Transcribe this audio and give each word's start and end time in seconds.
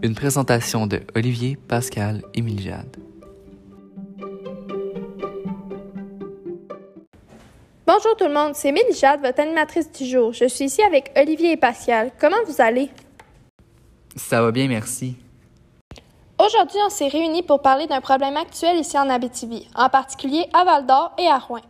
Une 0.00 0.14
présentation 0.14 0.86
de 0.86 1.00
Olivier, 1.16 1.56
Pascal 1.56 2.22
et 2.32 2.40
Miljade. 2.40 2.96
Bonjour 7.84 8.16
tout 8.16 8.26
le 8.26 8.32
monde, 8.32 8.54
c'est 8.54 8.70
Miljade, 8.70 9.20
votre 9.20 9.40
animatrice 9.40 9.90
du 9.90 10.06
jour. 10.06 10.32
Je 10.32 10.44
suis 10.44 10.66
ici 10.66 10.82
avec 10.82 11.10
Olivier 11.16 11.52
et 11.52 11.56
Pascal. 11.56 12.12
Comment 12.20 12.36
vous 12.46 12.60
allez? 12.60 12.90
Ça 14.14 14.40
va 14.40 14.52
bien, 14.52 14.68
merci. 14.68 15.16
Aujourd'hui, 16.38 16.78
on 16.86 16.90
s'est 16.90 17.08
réunis 17.08 17.42
pour 17.42 17.60
parler 17.60 17.88
d'un 17.88 18.00
problème 18.00 18.36
actuel 18.36 18.76
ici 18.78 18.96
en 18.96 19.10
Abitibi, 19.10 19.68
en 19.74 19.88
particulier 19.88 20.46
à 20.52 20.62
Val-d'Or 20.62 21.12
et 21.18 21.26
à 21.26 21.38
Rouen. 21.38 21.62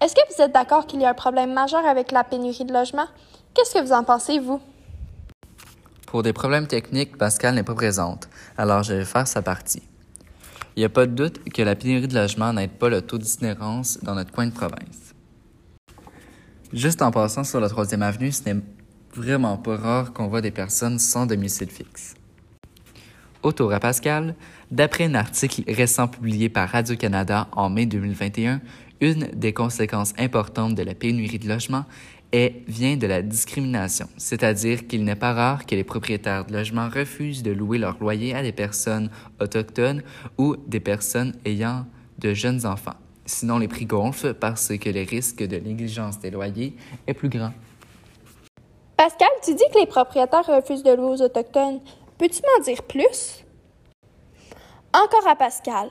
Est-ce 0.00 0.14
que 0.14 0.20
vous 0.34 0.42
êtes 0.42 0.52
d'accord 0.52 0.86
qu'il 0.86 1.02
y 1.02 1.04
a 1.04 1.10
un 1.10 1.14
problème 1.14 1.52
majeur 1.52 1.84
avec 1.84 2.12
la 2.12 2.24
pénurie 2.24 2.64
de 2.64 2.72
logements? 2.72 3.08
Qu'est-ce 3.52 3.74
que 3.74 3.84
vous 3.84 3.92
en 3.92 4.04
pensez, 4.04 4.38
vous? 4.38 4.60
Pour 6.08 6.22
des 6.22 6.32
problèmes 6.32 6.66
techniques, 6.66 7.18
Pascal 7.18 7.54
n'est 7.54 7.62
pas 7.62 7.74
présente, 7.74 8.30
alors 8.56 8.82
je 8.82 8.94
vais 8.94 9.04
faire 9.04 9.28
sa 9.28 9.42
partie. 9.42 9.82
Il 10.74 10.78
n'y 10.78 10.86
a 10.86 10.88
pas 10.88 11.04
de 11.04 11.12
doute 11.12 11.44
que 11.52 11.60
la 11.60 11.74
pénurie 11.74 12.08
de 12.08 12.14
logements 12.14 12.54
n'aide 12.54 12.70
pas 12.70 12.88
le 12.88 13.02
taux 13.02 13.18
d'itinérance 13.18 13.98
dans 14.02 14.14
notre 14.14 14.32
coin 14.32 14.46
de 14.46 14.52
province. 14.52 15.14
Juste 16.72 17.02
en 17.02 17.10
passant 17.10 17.44
sur 17.44 17.60
la 17.60 17.68
troisième 17.68 18.00
avenue, 18.00 18.32
ce 18.32 18.42
n'est 18.46 18.60
vraiment 19.14 19.58
pas 19.58 19.76
rare 19.76 20.14
qu'on 20.14 20.28
voit 20.28 20.40
des 20.40 20.50
personnes 20.50 20.98
sans 20.98 21.26
domicile 21.26 21.68
fixe. 21.68 22.14
Autour 23.42 23.74
à 23.74 23.78
Pascal, 23.78 24.34
d'après 24.70 25.04
un 25.04 25.14
article 25.14 25.62
récent 25.70 26.08
publié 26.08 26.48
par 26.48 26.70
Radio-Canada 26.70 27.48
en 27.52 27.68
mai 27.68 27.84
2021, 27.84 28.62
une 29.00 29.28
des 29.34 29.52
conséquences 29.52 30.14
importantes 30.18 30.74
de 30.74 30.82
la 30.82 30.94
pénurie 30.94 31.38
de 31.38 31.48
logements 31.48 31.84
est, 32.32 32.62
vient 32.68 32.96
de 32.96 33.06
la 33.06 33.22
discrimination, 33.22 34.06
c'est-à-dire 34.16 34.86
qu'il 34.86 35.04
n'est 35.04 35.16
pas 35.16 35.32
rare 35.32 35.66
que 35.66 35.74
les 35.74 35.84
propriétaires 35.84 36.44
de 36.44 36.52
logements 36.52 36.88
refusent 36.88 37.42
de 37.42 37.50
louer 37.50 37.78
leur 37.78 37.96
loyer 38.00 38.34
à 38.34 38.42
des 38.42 38.52
personnes 38.52 39.10
autochtones 39.40 40.02
ou 40.36 40.56
des 40.66 40.80
personnes 40.80 41.34
ayant 41.44 41.86
de 42.18 42.34
jeunes 42.34 42.66
enfants. 42.66 42.96
Sinon, 43.24 43.58
les 43.58 43.68
prix 43.68 43.86
gonflent 43.86 44.34
parce 44.34 44.76
que 44.78 44.88
le 44.88 45.02
risque 45.02 45.42
de 45.42 45.56
négligence 45.58 46.18
des 46.18 46.30
loyers 46.30 46.74
est 47.06 47.14
plus 47.14 47.28
grand. 47.28 47.52
Pascal, 48.96 49.28
tu 49.44 49.54
dis 49.54 49.64
que 49.72 49.78
les 49.78 49.86
propriétaires 49.86 50.46
refusent 50.46 50.82
de 50.82 50.92
louer 50.92 51.10
aux 51.10 51.22
Autochtones. 51.22 51.80
Peux-tu 52.16 52.40
m'en 52.42 52.64
dire 52.64 52.82
plus? 52.82 53.44
Encore 54.92 55.28
à 55.28 55.36
Pascal. 55.36 55.88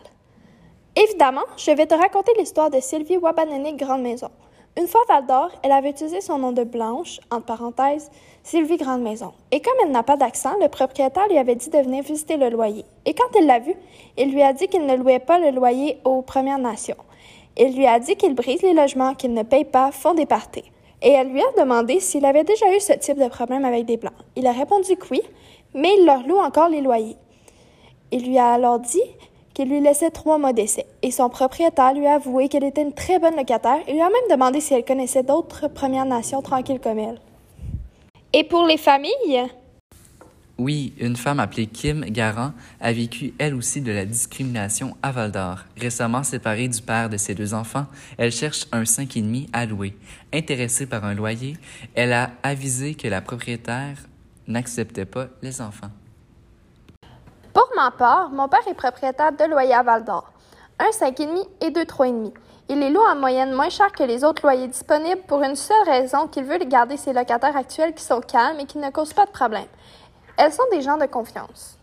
Évidemment, 0.96 1.46
je 1.58 1.72
vais 1.72 1.86
te 1.86 1.94
raconter 1.94 2.32
l'histoire 2.38 2.72
de 2.72 2.80
Sylvie 2.80 3.18
Wabanonic 3.18 3.78
Grande 3.78 4.02
Maison. 4.02 4.32
Une 4.78 4.88
fois 4.88 5.02
Val 5.10 5.26
d'Or, 5.26 5.50
elle 5.64 5.72
avait 5.72 5.90
utilisé 5.90 6.22
son 6.22 6.38
nom 6.38 6.52
de 6.52 6.64
Blanche, 6.64 7.20
entre 7.32 7.46
parenthèses, 7.46 8.12
Sylvie 8.44 8.78
Grande 8.78 9.02
Maison. 9.02 9.34
Et 9.50 9.60
comme 9.60 9.74
elle 9.84 9.90
n'a 9.90 10.04
pas 10.04 10.18
d'accent, 10.18 10.54
le 10.62 10.68
propriétaire 10.68 11.28
lui 11.30 11.40
avait 11.40 11.56
dit 11.56 11.72
de 11.72 11.80
venir 11.80 12.04
visiter 12.04 12.38
le 12.38 12.50
loyer. 12.50 12.86
Et 13.06 13.16
quand 13.16 13.36
elle 13.36 13.48
l'a 13.48 13.58
vu, 13.58 13.74
il 14.18 14.32
lui 14.32 14.44
a 14.44 14.54
dit 14.54 14.68
qu'il 14.68 14.86
ne 14.86 14.96
louait 14.96 15.18
pas 15.18 15.40
le 15.40 15.50
loyer 15.50 15.98
aux 16.04 16.22
Premières 16.22 16.60
Nations. 16.60 16.98
Il 17.58 17.76
lui 17.76 17.88
a 17.88 17.98
dit 18.00 18.16
qu'il 18.18 18.36
brise 18.36 18.62
les 18.62 18.76
logements, 18.76 19.16
qu'il 19.16 19.34
ne 19.34 19.42
paye 19.42 19.66
pas, 19.66 19.92
font 19.92 20.14
des 20.14 20.28
parties. 20.28 20.72
Et 21.02 21.10
elle 21.10 21.30
lui 21.30 21.42
a 21.42 21.60
demandé 21.60 22.00
s'il 22.00 22.24
avait 22.24 22.44
déjà 22.44 22.72
eu 22.72 22.80
ce 22.80 22.94
type 22.94 23.18
de 23.18 23.30
problème 23.30 23.66
avec 23.66 23.86
des 23.86 23.98
Blancs. 23.98 24.14
Il 24.36 24.46
a 24.46 24.52
répondu 24.52 24.96
que 24.96 25.08
oui, 25.10 25.22
mais 25.74 25.90
il 25.98 26.06
leur 26.06 26.22
loue 26.28 26.38
encore 26.38 26.70
les 26.70 26.82
loyers. 26.82 27.18
Il 28.12 28.28
lui 28.28 28.38
a 28.38 28.52
alors 28.52 28.78
dit 28.78 29.02
qu'il 29.58 29.70
lui 29.70 29.82
laissait 29.82 30.12
trois 30.12 30.38
mois 30.38 30.54
d'essai. 30.54 30.86
Et 31.02 31.10
son 31.10 31.30
propriétaire 31.30 31.92
lui 31.96 32.06
a 32.06 32.14
avoué 32.14 32.48
qu'elle 32.48 32.64
était 32.64 32.84
une 32.84 32.94
très 32.94 33.18
bonne 33.18 33.36
locataire 33.36 33.80
et 33.88 33.94
lui 33.94 34.02
a 34.02 34.10
même 34.10 34.30
demandé 34.30 34.62
si 34.62 34.76
elle 34.76 34.86
connaissait 34.86 35.24
d'autres 35.24 35.68
Premières 35.68 36.06
Nations 36.06 36.44
tranquilles 36.44 36.80
comme 36.80 37.00
elle. 37.00 37.20
Et 38.34 38.44
pour 38.44 38.68
les 38.68 38.78
familles? 38.78 39.48
Oui, 40.60 40.94
une 41.00 41.16
femme 41.16 41.40
appelée 41.40 41.66
Kim 41.66 42.02
Garant 42.02 42.52
a 42.80 42.94
vécu 42.94 43.34
elle 43.40 43.56
aussi 43.56 43.82
de 43.82 43.92
la 43.92 44.06
discrimination 44.06 44.96
à 45.02 45.12
Val 45.12 45.32
d'Or. 45.32 45.62
Récemment 45.76 46.22
séparée 46.22 46.68
du 46.68 46.82
père 46.84 47.10
de 47.10 47.18
ses 47.18 47.34
deux 47.34 47.56
enfants, 47.56 47.88
elle 48.20 48.32
cherche 48.32 48.68
un 48.72 48.84
5,5 48.84 49.48
à 49.54 49.66
louer. 49.66 49.98
Intéressée 50.34 50.86
par 50.86 51.04
un 51.04 51.16
loyer, 51.16 51.58
elle 51.96 52.14
a 52.14 52.30
avisé 52.44 52.94
que 52.94 53.08
la 53.08 53.22
propriétaire 53.22 53.98
n'acceptait 54.48 55.06
pas 55.06 55.30
les 55.42 55.62
enfants. 55.62 55.90
Ma 57.78 57.92
part, 57.92 58.32
mon 58.32 58.48
père 58.48 58.68
est 58.68 58.74
propriétaire 58.74 59.32
de 59.34 59.44
loyers 59.44 59.76
à 59.76 59.84
Val 59.84 60.04
d'Or, 60.04 60.34
un 60.80 60.90
5,5 60.90 61.46
et 61.62 61.70
deux 61.70 61.84
3,5. 61.84 62.34
Il 62.70 62.80
les 62.80 62.90
loue 62.90 63.04
en 63.08 63.16
moyenne 63.16 63.54
moins 63.54 63.70
cher 63.70 63.92
que 63.92 64.02
les 64.02 64.24
autres 64.24 64.42
loyers 64.42 64.68
disponibles 64.68 65.22
pour 65.28 65.44
une 65.44 65.56
seule 65.56 65.86
raison 65.86 66.28
qu'il 66.28 66.44
veut 66.44 66.58
garder 66.58 66.98
ses 66.98 67.14
locataires 67.14 67.56
actuels 67.56 67.94
qui 67.94 68.04
sont 68.04 68.20
calmes 68.20 68.60
et 68.60 68.66
qui 68.66 68.80
ne 68.80 68.90
causent 68.90 69.14
pas 69.14 69.28
de 69.28 69.32
problème. 69.32 69.68
Elles 70.38 70.52
sont 70.52 70.64
des 70.72 70.82
gens 70.82 70.98
de 70.98 71.06
confiance. 71.06 71.78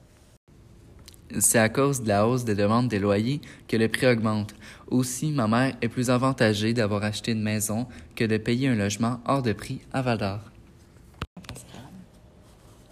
C'est 1.39 1.61
à 1.61 1.69
cause 1.69 2.03
de 2.03 2.09
la 2.09 2.27
hausse 2.27 2.45
des 2.45 2.57
demandes 2.57 2.89
des 2.89 2.99
loyers 2.99 3.41
que 3.69 3.77
le 3.77 3.89
prix 3.89 4.09
augmente. 4.09 4.53
Aussi, 4.91 5.31
ma 5.31 5.47
mère 5.47 5.77
est 5.81 5.89
plus 5.89 6.11
avantagée 6.11 6.75
d'avoir 6.75 7.05
acheté 7.05 7.31
une 7.31 7.43
maison 7.43 7.87
que 8.17 8.25
de 8.25 8.37
payer 8.37 8.69
un 8.69 8.75
logement 8.75 9.21
hors 9.29 9.43
de 9.43 9.53
prix 9.53 9.81
à 9.93 10.03
Val 10.03 10.19
d'Or. 10.19 10.41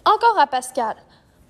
Encore 0.05 0.39
à 0.39 0.47
Pascal. 0.47 0.95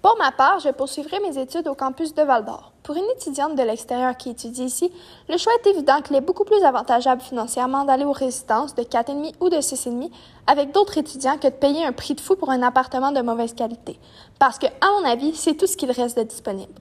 Pour 0.03 0.18
ma 0.18 0.34
part, 0.34 0.59
je 0.59 0.68
poursuivrai 0.68 1.18
mes 1.22 1.41
études 1.41 1.66
au 1.69 1.75
campus 1.75 2.14
de 2.14 2.24
Val 2.24 2.44
d'Or. 2.44 2.74
Pour 2.84 2.97
une 2.97 3.06
étudiante 3.16 3.56
de 3.56 3.64
l'extérieur 3.64 4.18
qui 4.18 4.31
étudie 4.31 4.66
ici, 4.66 4.91
le 5.30 5.38
choix 5.38 5.53
est 5.64 5.69
évident 5.69 6.02
qu'il 6.02 6.18
est 6.18 6.22
beaucoup 6.22 6.44
plus 6.44 6.62
avantageable 6.62 7.22
financièrement 7.22 7.86
d'aller 7.86 8.03
aux 8.03 8.12
résidences 8.12 8.75
de 8.75 8.84
4,5 8.84 9.36
ou 9.40 9.47
de 9.47 9.56
6,5 9.56 10.12
avec 10.46 10.74
d'autres 10.74 10.97
étudiants 10.97 11.38
que 11.38 11.47
de 11.47 11.53
payer 11.53 11.86
un 11.86 11.94
prix 11.94 12.16
de 12.16 12.19
fou 12.19 12.36
pour 12.36 12.50
un 12.50 12.62
appartement 12.63 13.13
de 13.13 13.22
mauvaise 13.22 13.53
qualité. 13.53 13.97
Parce 14.40 14.59
que, 14.59 14.66
à 14.66 15.00
mon 15.00 15.09
avis, 15.09 15.34
c'est 15.36 15.56
tout 15.56 15.68
ce 15.68 15.78
qu'il 15.78 15.90
reste 15.90 16.18
de 16.18 16.24
disponible. 16.24 16.74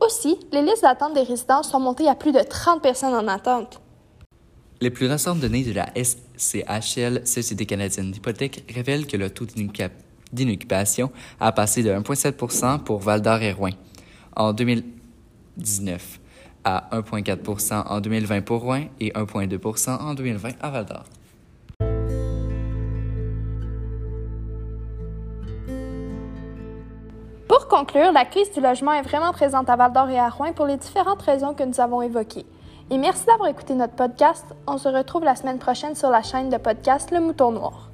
Aussi, 0.00 0.38
les 0.50 0.62
listes 0.62 0.80
d'attente 0.80 1.12
des 1.12 1.20
résidences 1.20 1.68
sont 1.68 1.80
montées 1.80 2.08
à 2.08 2.14
plus 2.14 2.32
de 2.32 2.40
30 2.40 2.80
personnes 2.80 3.14
en 3.14 3.28
attente. 3.28 3.78
Les 4.80 4.88
plus 4.88 5.06
récentes 5.06 5.40
données 5.40 5.64
de 5.64 5.74
la 5.74 5.90
SCHL, 5.94 7.26
Société 7.26 7.66
canadienne 7.66 8.10
d'hypothèque, 8.10 8.64
révèlent 8.74 9.06
que 9.06 9.18
le 9.18 9.28
taux 9.28 9.44
d'inoccupation 10.32 11.10
a 11.40 11.52
passé 11.52 11.82
de 11.82 11.90
1,7% 11.90 12.80
pour 12.80 13.00
Val 13.00 13.20
d'Or 13.20 13.42
et 13.42 13.52
Rouen 13.52 13.70
en 14.36 14.52
2019 14.52 16.20
à 16.64 16.88
1,4% 16.92 17.86
en 17.86 18.00
2020 18.00 18.42
pour 18.42 18.62
Rouen 18.62 18.84
et 19.00 19.10
1,2% 19.12 19.98
en 19.98 20.14
2020 20.14 20.50
à 20.60 20.70
Val 20.70 20.84
d'Or. 20.84 21.04
Pour 27.48 27.66
conclure, 27.66 28.12
la 28.12 28.24
crise 28.24 28.52
du 28.52 28.60
logement 28.60 28.92
est 28.92 29.02
vraiment 29.02 29.32
présente 29.32 29.68
à 29.70 29.76
Val 29.76 29.92
d'Or 29.92 30.08
et 30.10 30.18
à 30.18 30.28
Rouen 30.28 30.52
pour 30.52 30.66
les 30.66 30.76
différentes 30.76 31.22
raisons 31.22 31.54
que 31.54 31.64
nous 31.64 31.80
avons 31.80 32.02
évoquées. 32.02 32.46
Et 32.90 32.98
merci 32.98 33.24
d'avoir 33.26 33.48
écouté 33.48 33.74
notre 33.74 33.94
podcast. 33.94 34.44
On 34.66 34.76
se 34.76 34.88
retrouve 34.88 35.24
la 35.24 35.36
semaine 35.36 35.58
prochaine 35.58 35.94
sur 35.94 36.10
la 36.10 36.22
chaîne 36.22 36.50
de 36.50 36.56
podcast 36.56 37.10
Le 37.12 37.20
Mouton 37.20 37.52
Noir. 37.52 37.89